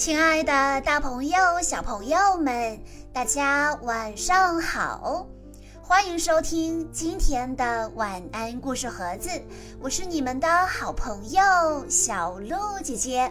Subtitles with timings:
[0.00, 2.80] 亲爱的，大朋友、小朋友们，
[3.12, 5.26] 大家晚上好！
[5.82, 9.28] 欢迎收听今天的晚安故事盒子，
[9.78, 13.30] 我是你们的好朋友小鹿姐姐。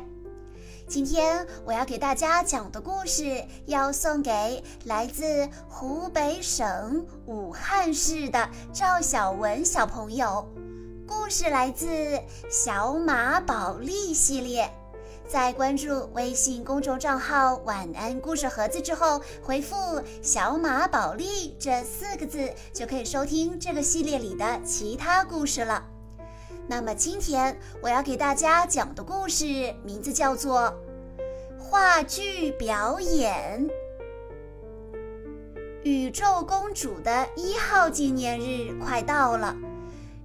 [0.87, 10.47] 今天我要给大家讲的故事，要送给来自湖北省武汉市的赵小文小朋友。
[11.07, 11.87] 故事来自
[12.47, 14.71] 《小马宝莉》系列。
[15.29, 25.85] 在关注微信公众账号“晚安故事盒子”之后，回复“小马宝莉”这四个字，就可以收听这个系列里的其他故事了。
[26.67, 29.45] 那么今天我要给大家讲的故事
[29.83, 30.73] 名字叫做
[31.61, 33.67] 《话剧表演》。
[35.83, 39.55] 宇宙公主的一号纪念日快到了。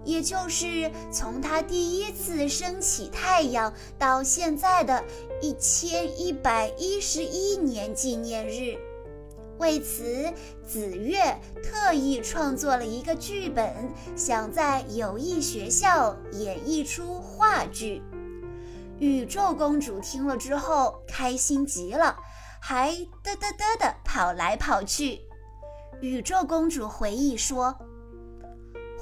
[0.04, 5.02] 也就是从它第一次升起太阳到现在的
[5.40, 8.76] 一千一百一十一年纪念日，
[9.58, 10.32] 为此，
[10.66, 13.72] 紫月特意创作了一个剧本，
[14.14, 18.02] 想在友谊学校演绎出话剧。
[18.98, 22.16] 宇宙公主听了之后开心极了，
[22.60, 25.22] 还嘚嘚嘚的跑来跑去。
[26.00, 27.74] 宇宙公主回忆说。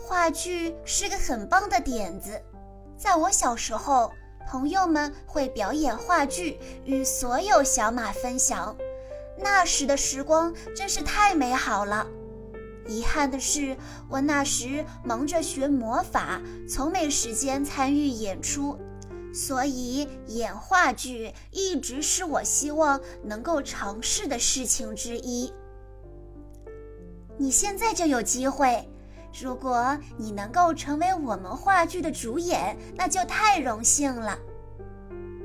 [0.04, 2.42] 话剧是个很棒的点子，
[2.98, 4.12] 在我小时候，
[4.48, 8.76] 朋友们会表演话剧与所有小马分享，
[9.38, 12.06] 那时的时光真是太美好了。
[12.88, 13.76] 遗憾的是，
[14.10, 18.76] 我那时忙着学魔法，从没时间参与演出，
[19.32, 25.52] 所以演话剧一直是我希望能够尝试的事情之一。
[27.38, 28.88] 你现在就有机会。
[29.40, 34.38] 如果你能够成为我们话剧的主演，那就太荣幸了。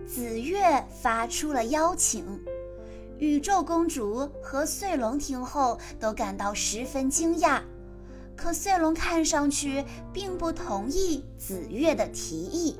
[0.06, 2.26] 紫月发出了邀请，
[3.18, 7.62] 宇宙公主和穗龙听后都感到十分惊讶，
[8.36, 12.80] 可穗龙看上去并不同意紫月的提议。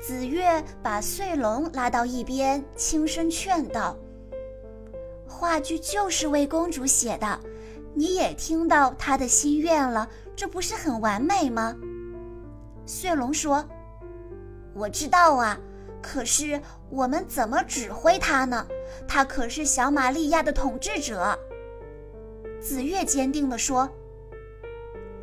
[0.00, 3.96] 紫月把穗龙拉到一边，轻声劝道
[5.28, 7.40] ：“话剧就是为公主写的。”
[7.94, 11.76] 你也听到他的心愿了，这不是很完美吗？
[12.86, 13.64] 血龙说
[14.74, 15.58] ：“我知道啊，
[16.00, 18.66] 可是我们怎么指挥他呢？
[19.06, 21.38] 他可是小玛利亚的统治者。”
[22.60, 23.88] 紫月坚定地说：“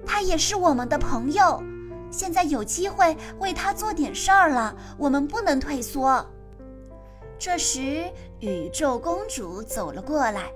[0.05, 1.61] 他也是我们的朋友，
[2.09, 6.25] 现在有机会为他做点事儿了，我们不能退缩。”
[7.39, 10.51] 这时，宇宙公主走了过来。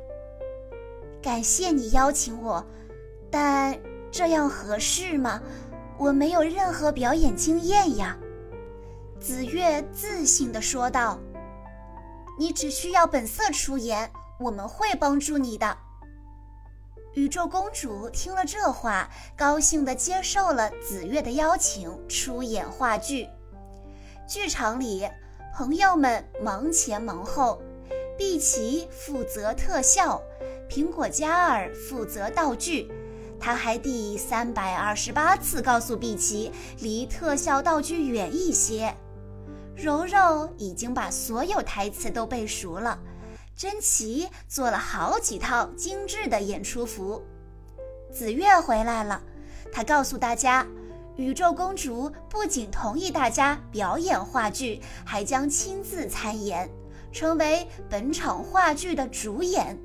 [1.22, 2.66] 感谢你邀请我，
[3.30, 3.80] 但
[4.12, 5.42] 这样合适吗？
[5.98, 8.18] 我没有任何表演经验呀。”
[9.22, 11.20] 紫月自信地说道。
[12.40, 15.78] “你只需要本色出演，我们会帮助你的。”
[17.14, 19.08] 宇宙公主听了这话，
[19.38, 23.28] 高兴地接受了紫月的邀请，出演话剧。
[24.28, 25.08] 剧场里，
[25.54, 27.62] 朋友们忙前忙后，
[28.18, 30.20] 碧琪负责特效。
[30.72, 32.90] 苹果嘉尔负责道具，
[33.38, 36.50] 他还第三百二十八次告诉碧琪
[36.80, 38.96] 离特效道具远一些。
[39.76, 42.98] 柔柔已经把所有台词都背熟了，
[43.54, 47.22] 珍奇做了好几套精致的演出服。
[48.10, 49.22] 紫月回来了，
[49.74, 50.66] 她告诉大家，
[51.18, 56.70] 宇宙公主不仅同意大家表演话剧，还将亲自参演，
[57.12, 59.78] 成为本场话剧的主演。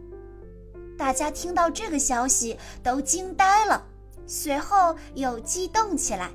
[0.97, 3.85] 大家听到这个消息都惊呆了，
[4.27, 6.31] 随后又激动起来。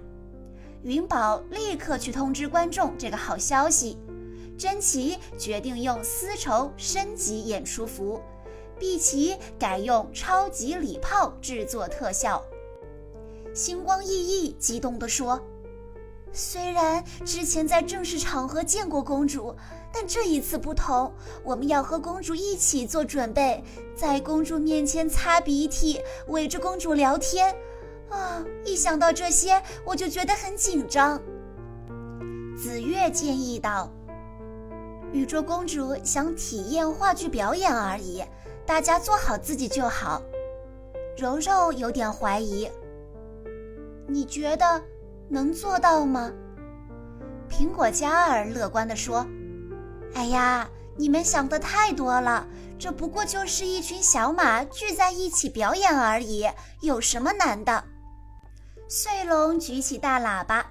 [0.84, 3.98] 云宝立刻去通知观众这个好消息，
[4.58, 8.22] 珍奇决定用丝绸升级演出服，
[8.80, 12.44] 碧琪改用超级礼炮制作特效。
[13.54, 15.42] 星光熠熠激动地说。
[16.34, 19.54] 虽然之前在正式场合见过公主，
[19.94, 23.64] 但这一次不同，我们要和公主一起做准备，
[23.96, 27.56] 在公主面前擦鼻涕，围着公主聊天。
[28.10, 31.22] 啊，一想到这些，我就觉得很紧张。
[32.58, 33.92] 紫月建议道
[35.12, 38.24] ：“宇宙公主想体验话剧表演而已，
[38.66, 40.22] 大家做好自己就好。”
[41.18, 42.70] 柔柔有点怀疑，
[44.08, 44.82] 你觉得？
[45.30, 46.30] 能做到吗？
[47.50, 49.26] 苹果嘉儿乐观地说
[50.14, 52.46] ：“哎呀，你们想的太多了，
[52.78, 56.48] 这不过就是一群小马聚在一起表演而已，
[56.82, 57.84] 有什么难的？”
[58.90, 60.66] 穗龙举起大喇叭：“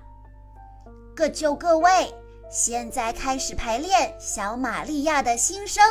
[1.16, 2.14] 各就各位，
[2.50, 5.82] 现在开始排练小玛利亚的新生。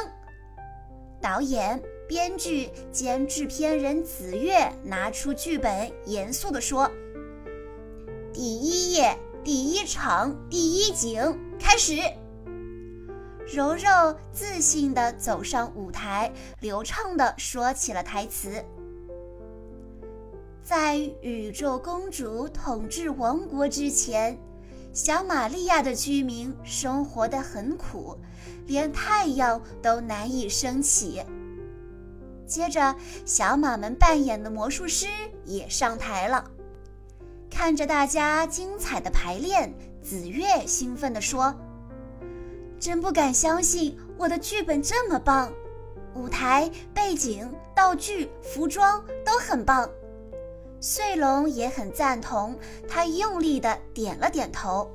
[1.20, 6.90] 导演、编剧兼制片人子月拿出剧本，严肃地说
[8.32, 12.00] ：“第一页，第一场，第一景，开始。”
[13.52, 18.64] 柔柔自信地走上舞台，流畅地说起了台词
[20.64, 24.38] ：“在宇宙公主统治王国之前，
[24.94, 28.16] 小玛利亚的居民生活得很苦，
[28.68, 31.24] 连太阳都难以升起。”
[32.46, 32.96] 接着，
[33.26, 35.08] 小马们扮演的魔术师
[35.44, 36.52] 也上台了，
[37.50, 39.74] 看着大家精彩的排练，
[40.04, 41.56] 紫月兴奋地说。
[42.80, 45.52] 真不敢相信，我的剧本这么棒，
[46.16, 49.90] 舞台背景、道具、服装都很棒。
[50.80, 54.90] 穗龙也很赞同，他用力地点了点头。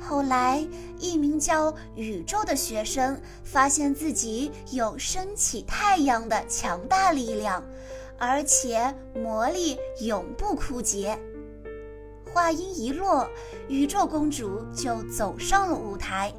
[0.00, 0.64] 后来，
[1.00, 7.62] 一名叫宇宙的学生发现自己有升起太阳的强大力量，
[8.16, 11.18] 而且魔力永不枯竭。
[12.32, 13.28] 话音一落，
[13.68, 16.32] 宇宙公主就走上了舞台。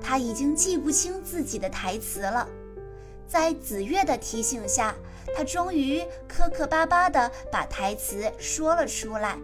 [0.00, 2.48] 她已经记不清自己的台词了，
[3.26, 4.94] 在紫月的提醒下，
[5.36, 9.38] 她终于磕磕巴巴地把台词说了出来，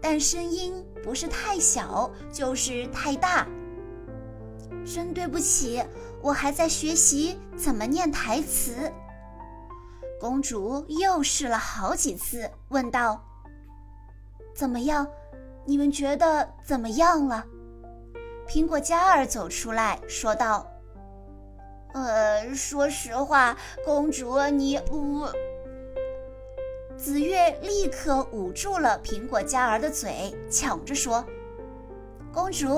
[0.00, 3.46] 但声音不是太小，就是太大。
[4.84, 5.82] 真对不起，
[6.20, 8.92] 我还在学习怎么念台词。
[10.20, 13.24] 公主又试了好几次，问道
[14.54, 15.06] ：“怎么样？”
[15.66, 17.44] 你们觉得怎么样了？
[18.46, 20.70] 苹果嘉儿走出来说道
[21.94, 25.24] ：“呃，说实话，公主，你呜。”
[26.96, 31.24] 紫月立刻捂住了苹果嘉儿的嘴，抢着说
[32.32, 32.68] ：“公主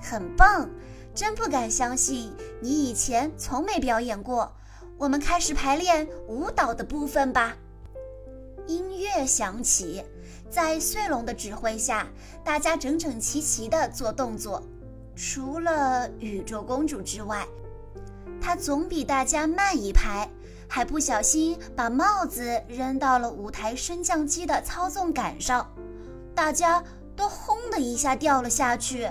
[0.00, 0.70] 很棒，
[1.14, 4.54] 真不敢相信你以前从没表演过。
[4.96, 7.56] 我们开始排练舞蹈的部分吧。”
[8.66, 10.04] 音乐响起。
[10.50, 12.06] 在穗龙的指挥下，
[12.42, 14.62] 大家整整齐齐地做动作，
[15.14, 17.46] 除了宇宙公主之外，
[18.40, 20.28] 她总比大家慢一拍，
[20.66, 25.70] 还不小心把帽子扔到了舞台升降机的操纵杆上，
[26.34, 26.82] 大家
[27.14, 29.08] 都轰的一下掉了下去，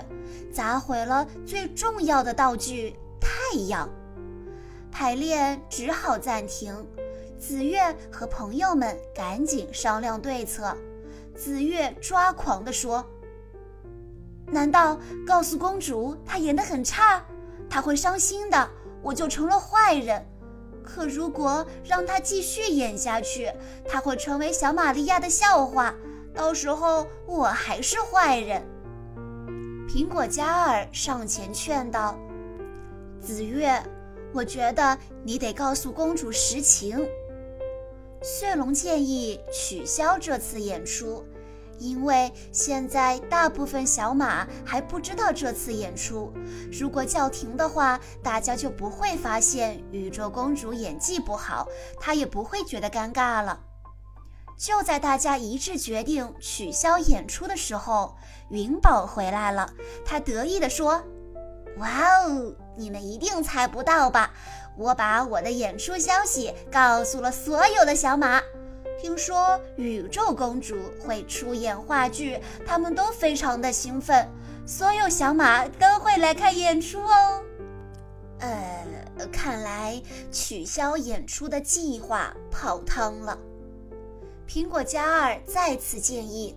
[0.52, 3.88] 砸毁了最重要的道具——太阳。
[4.90, 6.74] 排练只好暂停，
[7.38, 10.76] 紫月和朋友们赶紧商量对策。
[11.38, 13.06] 紫月抓狂地说
[14.50, 17.24] ：“难道告诉公主她演得很差，
[17.70, 18.68] 她会伤心的，
[19.02, 20.26] 我就成了坏人？
[20.82, 23.52] 可如果让她继续演下去，
[23.86, 25.94] 她会成为小玛利亚的笑话，
[26.34, 28.60] 到时候我还是坏人。”
[29.88, 32.18] 苹果嘉儿上前劝道
[33.22, 33.80] ：“紫月，
[34.34, 36.98] 我觉得你得告诉公主实情。”
[38.22, 41.24] 血龙建议取消这次演出，
[41.78, 46.32] 因为现在大部分小马还不知道这次演出。
[46.72, 51.68] 如果叫停的话，大家就不会发现宇宙公主演技不好，
[52.00, 53.60] 她也不会觉得尴尬了。
[54.58, 58.16] 就在大家一致决定取消演出的时候，
[58.50, 59.72] 云宝回来了，
[60.04, 61.00] 他得意地说
[61.78, 61.88] ：“哇
[62.24, 64.34] 哦，你们一定猜不到吧？”
[64.78, 68.40] 我把我的演出消息告诉了所有的小马，
[69.00, 74.26] 听说宇宙公主会出演话剧，他们都非常的兴奋。
[74.64, 77.42] 所有小马都会来看演出哦。
[78.38, 78.86] 呃，
[79.32, 83.36] 看来取消演出的计划泡汤了。
[84.46, 86.56] 苹果嘉儿再次建议，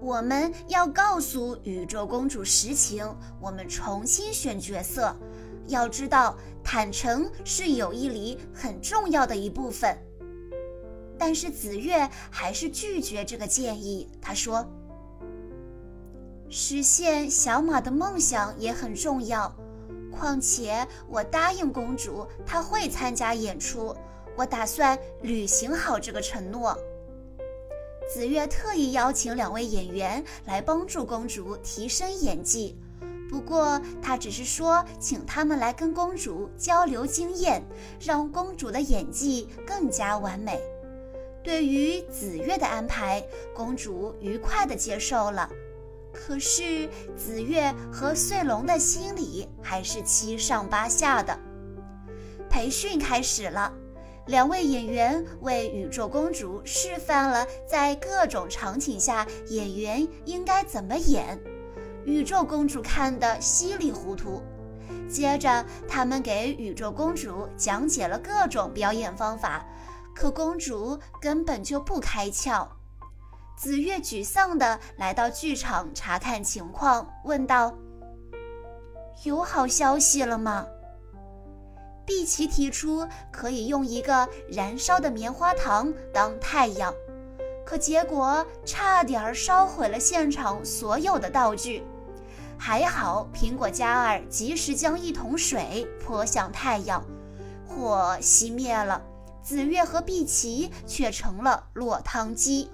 [0.00, 3.06] 我们要告诉宇宙公主实情，
[3.40, 5.16] 我们重新选角色。
[5.66, 9.96] 要知道，坦诚是友谊里很重要的一部分。
[11.18, 14.08] 但是紫月还是拒绝这个建议。
[14.20, 14.66] 他说
[16.50, 19.54] ：“实现小马的梦想也很重要。
[20.10, 23.96] 况且我答应公主，她会参加演出，
[24.36, 26.76] 我打算履行好这个承诺。”
[28.12, 32.76] 紫月特意邀请两位演员来帮助公主提升演技。
[33.32, 37.64] 不过，他只是说，请他们来跟公主交流经验，
[37.98, 40.60] 让公主的演技更加完美。
[41.42, 43.24] 对于紫月的安排，
[43.54, 45.48] 公主愉快地接受了。
[46.12, 51.36] 可是，紫月和穗龙的心里还是七上八下的。
[52.50, 53.72] 培训开始了，
[54.26, 61.40] 两位演员为宇宙公主示范了在各种场景下演员应该怎么演。
[62.04, 64.42] 宇宙公主看得稀里糊涂。
[65.08, 69.64] 接着，他们给宇宙公主讲解了各种表演方法，
[70.14, 72.66] 可公主根本就不开窍。
[73.56, 77.72] 紫月沮丧地来到剧场查看情况，问道
[79.24, 80.66] ：“有好消息了吗？”
[82.04, 86.92] 碧琪提出可以用一个燃烧的棉花糖当太阳，
[87.64, 91.84] 可结果差点烧毁了现场所有的道具。
[92.64, 97.04] 还好苹果嘉儿及时将一桶水泼向太阳，
[97.66, 99.02] 火熄灭了。
[99.42, 102.70] 紫月和碧琪却成了落汤鸡。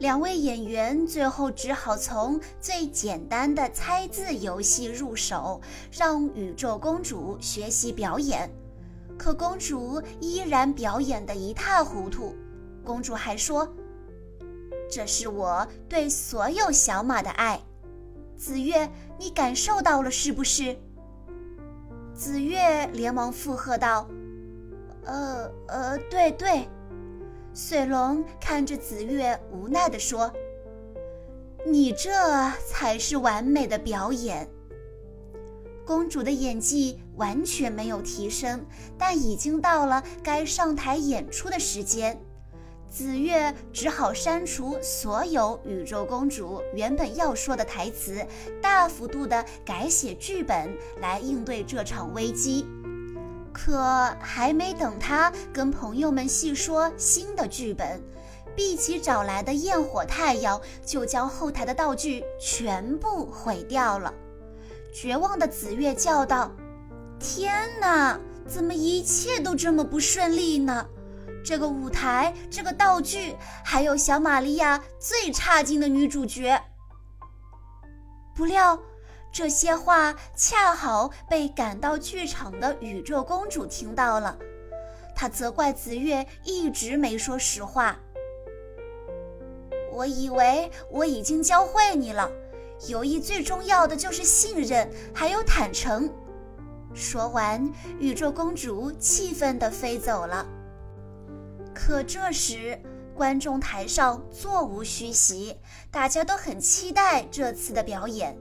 [0.00, 5.60] 两位演员最后只好从最简单的猜字游戏入手，
[5.92, 8.50] 让宇宙公主学习表演。
[9.16, 12.34] 可公主依然表演得一塌糊涂。
[12.84, 13.72] 公主还说
[14.90, 17.60] ：“这是我对所有小马的爱。”
[18.44, 20.76] 紫月，你感受到了是不是？
[22.12, 24.08] 紫月连忙附和道
[25.06, 26.68] ：“呃呃，对对。”
[27.54, 30.28] 水龙看着紫月，无奈地说
[31.64, 32.10] ：“你这
[32.66, 34.50] 才是完美的表演。”
[35.86, 38.66] 公主的演技完全没有提升，
[38.98, 42.20] 但已经到了该上台演出的时间。
[42.92, 48.22] 紫月只好删除所有宇宙公主原本要说的台词，
[48.60, 50.70] 大幅度的改写剧本
[51.00, 52.66] 来应对这场危机。
[53.50, 57.98] 可还没等他跟朋友们细说新的剧本，
[58.54, 64.12] 碧琪找来的焰火太阳就将后台的道具全部毁掉了。
[64.92, 66.52] 绝望的紫月叫道
[67.18, 70.86] ：“天哪，怎么一切都这么不顺利呢？
[71.44, 76.62] 这个舞台，这个道具，还有小玛利亚最差劲的女主角。”
[78.34, 78.78] 不料。
[79.34, 84.36] 这些话恰好被赶到剧场的宇宙公主听到了，
[85.16, 87.96] 她责怪紫月一直没说实话。
[89.90, 92.30] 我以为我已经教会你了，
[92.88, 96.12] 友谊最重要的就是信任，还有坦诚。
[96.92, 100.46] 说完，宇宙公主气愤地飞走了。
[101.74, 102.78] 可这时，
[103.14, 105.56] 观众台上座无虚席，
[105.90, 108.36] 大家都很期待这次的表演。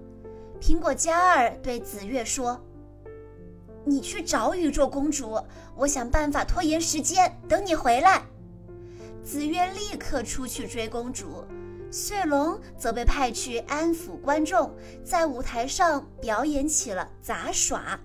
[0.59, 2.61] 苹果嘉儿对紫月说
[3.83, 5.39] ：“你去找宇宙公主，
[5.75, 8.23] 我想办法拖延时间，等你回来。”
[9.23, 11.45] 紫月立刻出去追公主，
[11.91, 14.73] 穗龙则被派去安抚观众，
[15.03, 17.99] 在舞台上表演起了杂耍。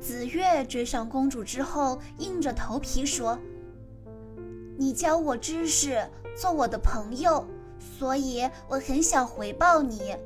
[0.00, 3.38] 紫月追上公主之后，硬着头皮说
[4.80, 6.02] ：“你教我知识，
[6.34, 7.46] 做我的朋友，
[7.98, 10.16] 所以我很想回报你。”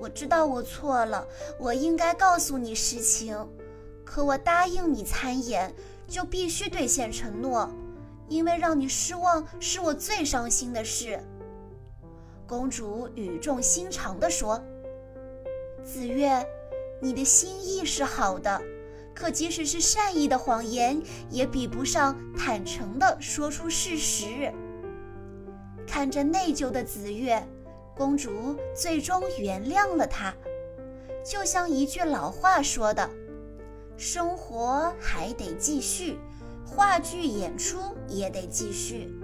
[0.00, 1.24] 我知道我错了，
[1.56, 3.48] 我应该告诉你实情。
[4.04, 5.72] 可我答应你参演，
[6.08, 7.70] 就必须兑现承诺，
[8.26, 11.20] 因为让你失望是我最伤心的事。
[12.44, 14.60] 公主语重心长地说
[15.86, 16.44] ：“紫月，
[17.00, 18.60] 你的心意是好的，
[19.14, 24.52] 可即使是善意的谎言，也比不上坦诚地说出事实。”
[25.86, 27.46] 看着内疚的紫月。
[27.94, 30.34] 公主最终原谅了他，
[31.22, 33.08] 就像一句老话说的
[33.98, 36.18] ：“生活还得继续，
[36.66, 39.14] 话剧演出也得继续。”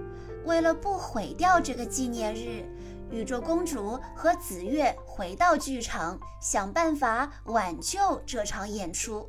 [0.45, 2.63] 为了不毁掉这个纪念日，
[3.11, 9.27] 宇宙公主和紫月回到剧场，想办法挽救这场演出。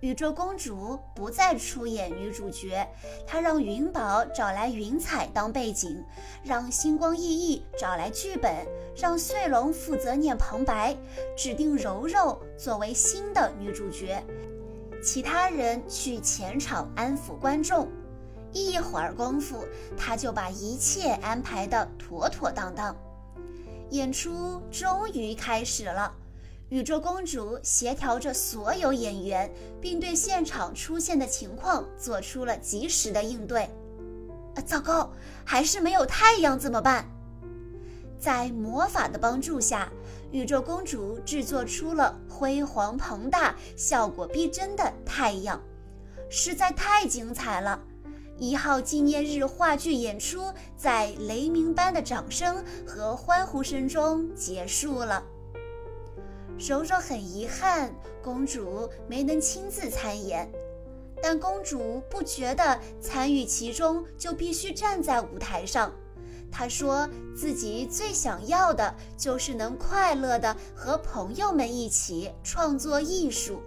[0.00, 2.88] 宇宙公主不再出演女主角，
[3.26, 6.02] 她让云宝找来云彩当背景，
[6.42, 8.66] 让星光熠熠找来剧本，
[8.96, 10.96] 让穗龙负责念旁白，
[11.36, 14.24] 指定柔柔作为新的女主角，
[15.02, 17.86] 其他人去前场安抚观众。
[18.52, 19.66] 一会儿功夫，
[19.98, 22.96] 她就把一切安排得妥妥当当。
[23.90, 26.12] 演出终于开始了。
[26.70, 33.64] 宇宙公主协调着所有演员，并对现场出现的情况做出了及时的应对。
[34.54, 35.12] 啊，糟糕，
[35.44, 37.10] 还是没有太阳怎么办？
[38.20, 39.90] 在魔法的帮助下，
[40.30, 45.60] 宇宙公主制作出了辉煌庞大、效果逼真的太阳，
[46.28, 47.82] 实在太精彩了！
[48.38, 55.20] 一号纪念日话剧演出在雷鸣般的掌声和欢呼声中结束了。
[56.60, 57.90] 柔柔很遗憾，
[58.22, 60.46] 公主没能亲自参演，
[61.22, 65.90] 但公主不觉得参与其中就必须站在舞台上。
[66.52, 73.62] 她说自己最想要的就是能快乐的和朋友们一起创作艺术。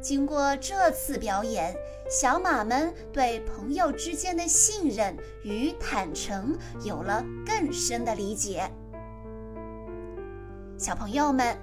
[0.00, 1.72] 经过这次表演，
[2.10, 8.68] 小马们对朋友之间的信任与坦诚有了更深的理解。
[10.78, 11.56] 小朋友们，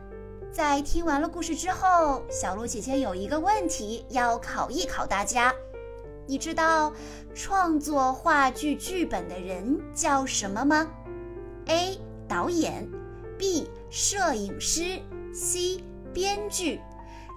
[0.54, 5.52] 在听完了故事之后，小鹿姐姐有一个问题要考一考大家：
[6.28, 6.94] 你知道
[7.34, 10.88] 创作话剧剧本的人叫什么吗
[11.66, 12.00] ？A.
[12.28, 12.88] 导演
[13.36, 13.68] ，B.
[13.90, 15.02] 摄影师
[15.34, 15.84] ，C.
[16.14, 16.80] 编剧。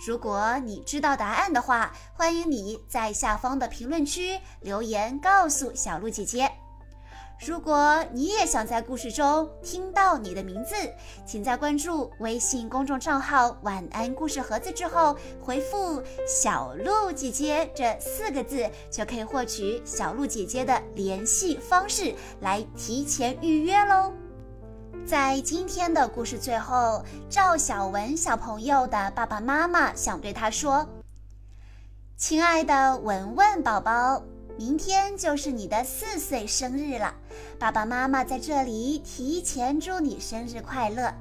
[0.06, 6.52] 如果你知道答案的话，欢迎你在下方的评论区留言告诉小鹿姐姐。
[7.38, 10.74] 如果你也想在故事中听到你的名字，
[11.26, 24.12] 请在关注微信公众账号“晚安故事盒子”之后回复“小鹿姐姐”这四个字，就可以获取小鹿姐姐的联系方式来提前预约喽。
[25.06, 30.88] 在今天的故事最后，赵小文小朋友的爸爸妈妈想对他说
[32.16, 34.22] ：“亲爱的文文宝宝。”
[34.58, 37.14] 明天就是你的四岁生日了，
[37.58, 41.12] 爸爸妈妈在这里提前祝你生日快乐。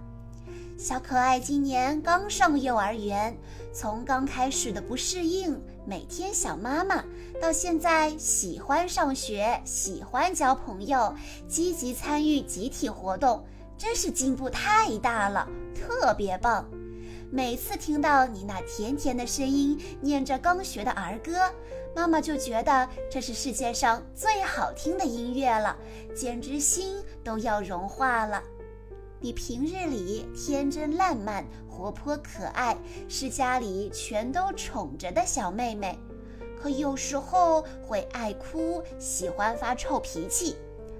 [0.78, 3.36] 小可爱今年刚上幼儿园，
[3.74, 7.04] 从刚开始的不适应，每天想妈妈，
[7.42, 11.14] 到现在喜欢上学，喜欢交朋友，
[11.46, 13.46] 积极参与集体活动，
[13.78, 16.66] 真是进步太大了，特别棒。
[17.32, 21.52] 每次听到你那甜甜的声音，念着刚学的儿歌，
[21.96, 25.78] 妈妈就觉得这是世界上最好听的音乐了，
[26.14, 28.44] 简直心都要融化了。
[29.22, 35.98] 你平日里天真烂漫、活泼可爱，是家里全都宠着的小妹妹，
[36.62, 40.58] 可有时候会爱哭，喜欢发臭脾气。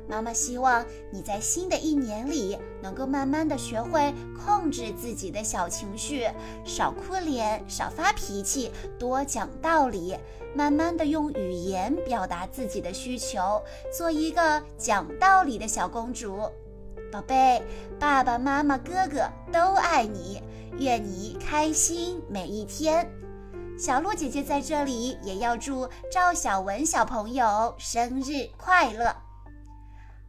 [0.08, 6.28] 妈妈希望你在新的一年里能够慢慢的学会控制自己的小情绪，
[6.64, 10.16] 少哭脸，少发脾气，多讲道理，
[10.56, 16.50] 慢慢的用语言表达自己的需求，做一个讲道理的小公主。
[17.12, 17.62] 宝贝，
[18.00, 20.42] 爸爸妈妈、哥哥都爱你，
[20.78, 23.10] 愿你开心每一天。
[23.78, 29.25] 小鹿姐姐在这里也要祝赵小文小朋友生日快乐。